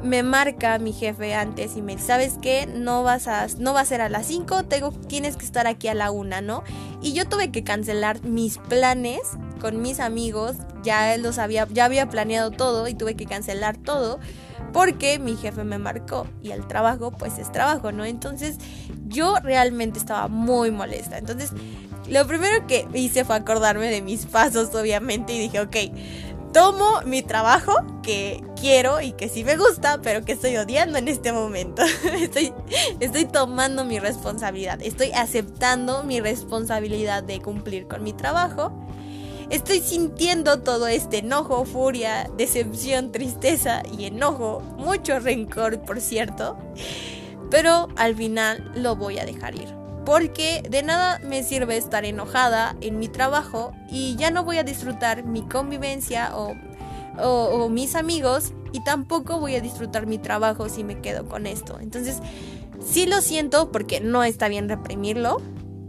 me 0.03 0.23
marca 0.23 0.79
mi 0.79 0.93
jefe 0.93 1.35
antes 1.35 1.75
y 1.75 1.81
me 1.81 1.95
dice, 1.95 2.09
¿sabes 2.09 2.37
qué? 2.43 2.67
No 2.67 3.03
vas 3.03 3.29
a, 3.29 3.47
no 3.59 3.73
va 3.73 3.81
a 3.81 3.85
ser 3.87 4.03
a 4.03 4.11
las 4.11 4.27
5, 4.27 4.65
tengo, 4.65 4.91
tienes 4.91 5.37
que 5.37 5.47
estar 5.47 5.67
aquí 5.67 5.89
a 5.89 5.95
la 5.95 6.11
1, 6.11 6.43
¿no? 6.43 6.65
Y 7.01 7.15
yo 7.15 7.27
tuve 7.27 7.51
que 7.51 7.65
cancelar 7.65 8.23
mis 8.25 8.59
planes 8.59 9.21
con 9.59 9.83
mis 9.83 10.01
amigos, 10.01 10.57
ya 10.83 11.17
los 11.17 11.39
había, 11.39 11.67
ya 11.71 11.85
había 11.85 12.09
planeado 12.09 12.51
todo 12.51 12.89
y 12.89 12.95
tuve 12.95 13.15
que 13.15 13.27
cancelar 13.27 13.77
todo 13.77 14.19
porque 14.73 15.19
mi 15.19 15.37
jefe 15.37 15.65
me 15.65 15.79
marcó 15.79 16.27
y 16.43 16.51
el 16.51 16.67
trabajo 16.67 17.11
pues 17.11 17.39
es 17.39 17.51
trabajo, 17.51 17.93
¿no? 17.93 18.05
Entonces 18.05 18.59
yo 19.07 19.37
realmente 19.43 19.99
estaba 19.99 20.29
muy 20.29 20.71
molesta. 20.71 21.19
Entonces 21.19 21.53
lo 22.09 22.27
primero 22.27 22.67
que 22.67 22.89
hice 22.95 23.25
fue 23.25 23.37
acordarme 23.37 23.91
de 23.91 24.01
mis 24.01 24.27
pasos, 24.27 24.75
obviamente, 24.75 25.35
y 25.35 25.39
dije, 25.39 25.61
ok, 25.61 25.77
tomo 26.53 27.03
mi 27.05 27.23
trabajo 27.23 27.75
que 28.03 28.43
quiero 28.59 29.01
y 29.01 29.13
que 29.13 29.29
sí 29.29 29.45
me 29.45 29.57
gusta, 29.57 30.01
pero 30.03 30.25
que 30.25 30.33
estoy 30.33 30.57
odiando 30.57 30.99
en 30.99 31.09
este 31.09 31.33
momento. 31.33 31.83
estoy, 32.21 32.53
estoy 33.01 33.27
tomando 33.27 33.85
mi 33.85 33.99
responsabilidad, 33.99 34.81
estoy 34.83 35.13
aceptando 35.13 36.03
mi 36.05 36.21
responsabilidad 36.21 37.23
de 37.23 37.41
cumplir 37.41 37.87
con 37.87 38.03
mi 38.03 38.13
trabajo. 38.13 38.73
Estoy 39.51 39.81
sintiendo 39.81 40.61
todo 40.61 40.89
este 40.89 41.19
enojo, 41.19 41.65
furia, 41.65 42.29
decepción, 42.37 43.13
tristeza 43.13 43.83
y 43.99 44.05
enojo, 44.05 44.61
mucho 44.77 45.19
rencor, 45.21 45.81
por 45.81 46.03
cierto. 46.03 46.59
Pero 47.51 47.89
al 47.97 48.15
final 48.15 48.71
lo 48.75 48.95
voy 48.95 49.19
a 49.19 49.25
dejar 49.25 49.55
ir 49.55 49.75
Porque 50.05 50.63
de 50.69 50.83
nada 50.83 51.19
me 51.21 51.43
sirve 51.43 51.79
estar 51.79 52.05
enojada 52.05 52.77
en 52.83 52.99
mi 52.99 53.09
trabajo 53.09 53.73
y 53.91 54.17
ya 54.17 54.31
no 54.31 54.45
voy 54.45 54.59
a 54.59 54.65
disfrutar 54.65 55.25
mi 55.25 55.41
convivencia 55.43 56.33
o, 56.35 56.55
mis 57.71 57.95
amigos 57.95 58.53
y 58.73 58.85
tampoco 58.85 59.41
voy 59.41 59.55
a 59.57 59.61
disfrutar 59.61 60.07
mi 60.07 60.19
trabajo 60.19 60.69
si 60.69 60.85
me 60.85 61.01
quedo 61.01 61.27
con 61.27 61.47
esto. 61.47 61.81
Entonces, 61.81 62.19
sí 62.85 63.07
lo 63.07 63.23
siento 63.23 63.73
porque 63.73 64.01
no 64.01 64.23
está 64.25 64.49
bien 64.49 64.69
reprimirlo 64.69 65.39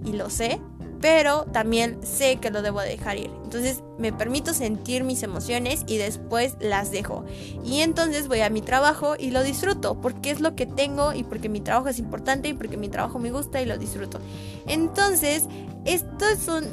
y 0.05 0.13
lo 0.13 0.29
sé, 0.29 0.59
pero 1.01 1.45
también 1.45 1.99
sé 2.03 2.37
que 2.37 2.51
lo 2.51 2.61
debo 2.61 2.81
dejar 2.81 3.17
ir. 3.17 3.31
Entonces 3.43 3.83
me 3.97 4.11
permito 4.11 4.53
sentir 4.53 5.03
mis 5.03 5.23
emociones 5.23 5.83
y 5.87 5.97
después 5.97 6.55
las 6.59 6.91
dejo. 6.91 7.25
Y 7.63 7.81
entonces 7.81 8.27
voy 8.27 8.41
a 8.41 8.49
mi 8.49 8.61
trabajo 8.61 9.15
y 9.17 9.31
lo 9.31 9.43
disfruto 9.43 9.95
porque 9.99 10.31
es 10.31 10.41
lo 10.41 10.55
que 10.55 10.65
tengo 10.65 11.13
y 11.13 11.23
porque 11.23 11.49
mi 11.49 11.61
trabajo 11.61 11.87
es 11.87 11.99
importante 11.99 12.49
y 12.49 12.53
porque 12.53 12.77
mi 12.77 12.89
trabajo 12.89 13.19
me 13.19 13.31
gusta 13.31 13.61
y 13.61 13.65
lo 13.65 13.77
disfruto. 13.77 14.19
Entonces, 14.67 15.45
estos 15.85 16.39
son 16.39 16.65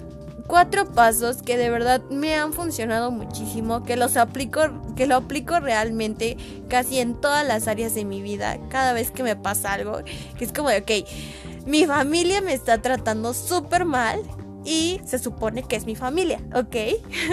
cuatro 0.46 0.86
pasos 0.86 1.42
que 1.42 1.56
de 1.56 1.70
verdad 1.70 2.02
me 2.10 2.34
han 2.34 2.52
funcionado 2.52 3.10
muchísimo, 3.10 3.82
que 3.82 3.96
los 3.96 4.16
aplico, 4.16 4.60
que 4.94 5.06
lo 5.06 5.16
aplico 5.16 5.60
realmente 5.60 6.36
casi 6.68 6.98
en 6.98 7.14
todas 7.20 7.46
las 7.46 7.68
áreas 7.68 7.94
de 7.94 8.04
mi 8.04 8.22
vida, 8.22 8.58
cada 8.68 8.92
vez 8.92 9.10
que 9.10 9.22
me 9.22 9.36
pasa 9.36 9.72
algo, 9.72 10.02
que 10.38 10.44
es 10.44 10.52
como 10.52 10.68
de, 10.68 10.78
ok, 10.78 11.08
mi 11.66 11.84
familia 11.84 12.40
me 12.40 12.54
está 12.54 12.80
tratando 12.80 13.34
súper 13.34 13.84
mal 13.84 14.22
y 14.64 15.00
se 15.04 15.18
supone 15.18 15.62
que 15.62 15.76
es 15.76 15.84
mi 15.86 15.96
familia, 15.96 16.40
¿ok? 16.54 16.76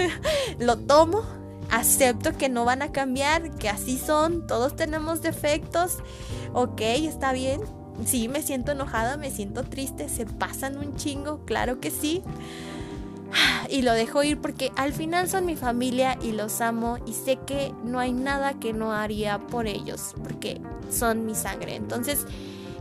Lo 0.58 0.76
tomo, 0.76 1.22
acepto 1.70 2.36
que 2.36 2.48
no 2.48 2.64
van 2.64 2.82
a 2.82 2.92
cambiar, 2.92 3.50
que 3.56 3.68
así 3.68 3.98
son, 3.98 4.46
todos 4.46 4.76
tenemos 4.76 5.22
defectos, 5.22 5.98
¿ok? 6.52 6.80
Está 6.80 7.32
bien. 7.32 7.60
Sí, 8.04 8.28
me 8.28 8.42
siento 8.42 8.72
enojada, 8.72 9.16
me 9.16 9.30
siento 9.30 9.62
triste, 9.62 10.08
se 10.08 10.26
pasan 10.26 10.78
un 10.78 10.96
chingo, 10.96 11.44
claro 11.44 11.80
que 11.80 11.90
sí. 11.90 12.22
Y 13.70 13.82
lo 13.82 13.92
dejo 13.92 14.22
ir 14.22 14.40
porque 14.40 14.70
al 14.76 14.92
final 14.92 15.28
son 15.28 15.46
mi 15.46 15.56
familia 15.56 16.18
y 16.22 16.32
los 16.32 16.60
amo 16.60 16.98
y 17.06 17.12
sé 17.12 17.38
que 17.46 17.72
no 17.82 17.98
hay 17.98 18.12
nada 18.12 18.54
que 18.54 18.72
no 18.72 18.92
haría 18.92 19.38
por 19.38 19.66
ellos 19.66 20.14
porque 20.22 20.60
son 20.90 21.24
mi 21.24 21.34
sangre. 21.34 21.74
Entonces, 21.74 22.26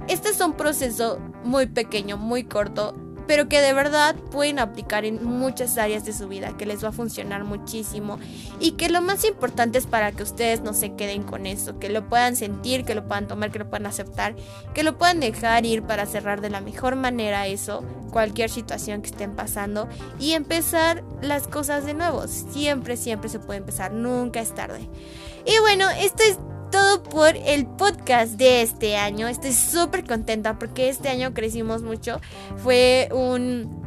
este 0.08 0.30
es 0.30 0.40
un 0.42 0.54
proceso 0.54 1.20
muy 1.44 1.68
pequeño, 1.68 2.18
muy 2.18 2.44
corto, 2.44 2.96
pero 3.28 3.48
que 3.48 3.62
de 3.62 3.74
verdad 3.74 4.16
pueden 4.32 4.60
aplicar 4.60 5.06
en 5.06 5.24
muchas 5.24 5.78
áreas 5.78 6.06
de 6.06 6.14
su 6.14 6.28
vida, 6.28 6.58
que 6.58 6.66
les 6.66 6.84
va 6.84 6.90
a 6.90 6.92
funcionar 6.92 7.44
muchísimo 7.44 8.20
y 8.60 8.72
que 8.72 8.90
lo 8.90 9.02
más 9.02 9.24
importante 9.24 9.78
es 9.78 9.86
para 9.86 10.12
que 10.12 10.24
ustedes 10.24 10.62
no 10.62 10.74
se 10.74 10.94
queden 10.94 11.24
con 11.24 11.46
eso, 11.46 11.80
que 11.80 11.90
lo 11.90 12.08
puedan 12.10 12.36
sentir, 12.36 12.84
que 12.84 12.96
lo 12.96 13.08
puedan 13.08 13.28
tomar, 13.28 13.52
que 13.52 13.60
lo 13.60 13.70
puedan 13.70 13.86
aceptar, 13.86 14.36
que 14.74 14.84
lo 14.84 14.98
puedan 14.98 15.20
dejar 15.20 15.66
ir 15.66 15.84
para 15.84 16.06
cerrar 16.06 16.42
de 16.42 16.50
la 16.50 16.62
mejor 16.62 16.96
manera 16.96 17.48
eso, 17.48 17.84
cualquier 18.12 18.50
situación 18.50 19.02
que 19.02 19.10
estén 19.10 19.36
pasando 19.36 19.88
y 20.20 20.34
empezar 20.34 21.04
las 21.22 21.48
cosas 21.48 21.86
de 21.86 21.94
nuevo. 21.94 22.28
Siempre, 22.28 22.98
siempre 22.98 23.30
se 23.30 23.40
puede 23.40 23.60
empezar, 23.60 23.94
nunca 23.94 24.42
es 24.42 24.54
tarde. 24.54 24.90
Y 25.46 25.60
bueno, 25.60 25.90
esto 25.90 26.24
es 26.24 26.38
por 27.02 27.36
el 27.36 27.66
podcast 27.66 28.34
de 28.34 28.62
este 28.62 28.98
año. 28.98 29.28
Estoy 29.28 29.54
súper 29.54 30.06
contenta 30.06 30.60
porque 30.60 30.90
este 30.90 31.10
año 31.10 31.34
crecimos 31.34 31.82
mucho. 31.82 32.20
Fue 32.58 33.10
un 33.12 33.82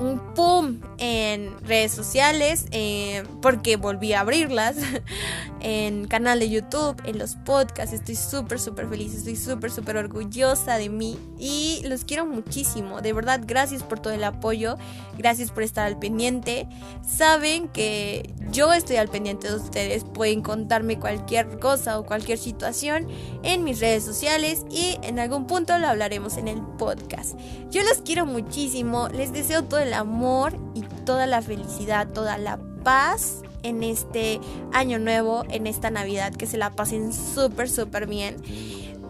un 0.00 0.20
pum 0.34 0.80
en 0.98 1.58
redes 1.66 1.92
sociales 1.92 2.66
eh, 2.70 3.24
porque 3.42 3.76
volví 3.76 4.12
a 4.12 4.20
abrirlas 4.20 4.76
en 5.60 6.06
canal 6.06 6.38
de 6.40 6.50
YouTube, 6.50 7.00
en 7.04 7.18
los 7.18 7.36
podcasts. 7.36 7.92
Estoy 7.92 8.16
súper, 8.16 8.60
súper 8.60 8.88
feliz, 8.88 9.14
estoy 9.14 9.36
súper, 9.36 9.70
súper 9.70 9.96
orgullosa 9.96 10.76
de 10.76 10.88
mí 10.88 11.18
y 11.38 11.80
los 11.84 12.04
quiero 12.04 12.26
muchísimo. 12.26 13.00
De 13.00 13.12
verdad, 13.12 13.40
gracias 13.44 13.82
por 13.82 14.00
todo 14.00 14.12
el 14.12 14.24
apoyo, 14.24 14.76
gracias 15.16 15.50
por 15.50 15.62
estar 15.62 15.86
al 15.86 15.98
pendiente. 15.98 16.68
Saben 17.06 17.68
que 17.68 18.34
yo 18.50 18.72
estoy 18.72 18.96
al 18.96 19.08
pendiente 19.08 19.48
de 19.48 19.56
ustedes, 19.56 20.04
pueden 20.04 20.42
contarme 20.42 20.98
cualquier 20.98 21.58
cosa 21.58 21.98
o 21.98 22.06
cualquier 22.06 22.38
situación 22.38 23.08
en 23.42 23.64
mis 23.64 23.80
redes 23.80 24.04
sociales 24.04 24.64
y 24.70 24.98
en 25.02 25.18
algún 25.18 25.46
punto 25.46 25.78
lo 25.78 25.88
hablaremos 25.88 26.36
en 26.36 26.48
el 26.48 26.60
podcast. 26.78 27.38
Yo 27.70 27.82
los 27.82 27.98
quiero 27.98 28.26
muchísimo, 28.26 29.08
les 29.08 29.32
deseo 29.32 29.64
todo 29.64 29.80
el 29.80 29.92
amor 29.92 30.56
y 30.74 30.82
toda 31.04 31.26
la 31.26 31.42
felicidad, 31.42 32.08
toda 32.08 32.38
la 32.38 32.58
paz 32.84 33.42
en 33.62 33.82
este 33.82 34.40
año 34.72 34.98
nuevo, 34.98 35.44
en 35.50 35.66
esta 35.66 35.90
Navidad, 35.90 36.34
que 36.34 36.46
se 36.46 36.58
la 36.58 36.70
pasen 36.70 37.12
súper, 37.12 37.68
súper 37.68 38.06
bien. 38.06 38.36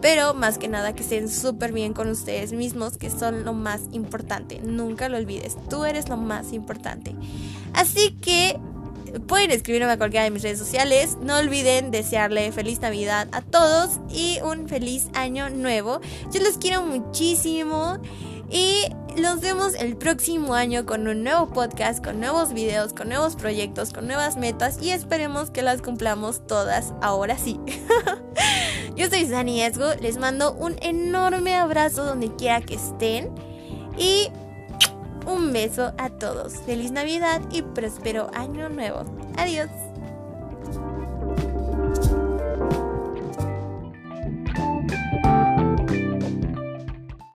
Pero 0.01 0.33
más 0.33 0.57
que 0.57 0.69
nada 0.69 0.95
que 0.95 1.03
estén 1.03 1.29
súper 1.29 1.73
bien 1.73 1.93
con 1.93 2.09
ustedes 2.09 2.53
mismos, 2.53 2.97
que 2.97 3.09
son 3.09 3.43
lo 3.43 3.53
más 3.53 3.81
importante. 3.91 4.61
Nunca 4.61 5.09
lo 5.09 5.17
olvides, 5.17 5.57
tú 5.69 5.83
eres 5.83 6.07
lo 6.07 6.15
más 6.15 6.53
importante. 6.53 7.15
Así 7.73 8.11
que 8.21 8.57
pueden 9.27 9.51
escribirme 9.51 9.91
a 9.91 9.97
cualquiera 9.97 10.23
de 10.23 10.31
mis 10.31 10.43
redes 10.43 10.59
sociales. 10.59 11.17
No 11.21 11.37
olviden 11.37 11.91
desearle 11.91 12.51
feliz 12.51 12.79
Navidad 12.79 13.27
a 13.31 13.41
todos 13.41 13.99
y 14.09 14.39
un 14.41 14.67
feliz 14.69 15.07
año 15.13 15.49
nuevo. 15.49 15.99
Yo 16.31 16.41
los 16.41 16.57
quiero 16.57 16.83
muchísimo. 16.83 17.97
Y 18.49 18.85
nos 19.17 19.41
vemos 19.41 19.73
el 19.75 19.97
próximo 19.97 20.53
año 20.53 20.85
con 20.85 21.07
un 21.07 21.23
nuevo 21.23 21.47
podcast, 21.47 22.03
con 22.03 22.19
nuevos 22.19 22.53
videos, 22.53 22.93
con 22.93 23.09
nuevos 23.09 23.35
proyectos, 23.35 23.93
con 23.93 24.07
nuevas 24.07 24.37
metas 24.37 24.81
y 24.81 24.91
esperemos 24.91 25.51
que 25.51 25.61
las 25.61 25.81
cumplamos 25.81 26.45
todas 26.47 26.93
ahora 27.01 27.37
sí. 27.37 27.59
Yo 28.95 29.09
soy 29.09 29.25
Dani 29.25 29.61
Esgo, 29.61 29.93
les 30.01 30.17
mando 30.17 30.53
un 30.53 30.75
enorme 30.81 31.55
abrazo 31.55 32.03
donde 32.03 32.35
quiera 32.35 32.61
que 32.61 32.75
estén 32.75 33.29
y 33.97 34.27
un 35.25 35.53
beso 35.53 35.93
a 35.97 36.09
todos. 36.09 36.53
Feliz 36.65 36.91
Navidad 36.91 37.41
y 37.51 37.61
próspero 37.61 38.29
año 38.33 38.69
nuevo. 38.69 39.03
Adiós. 39.37 39.69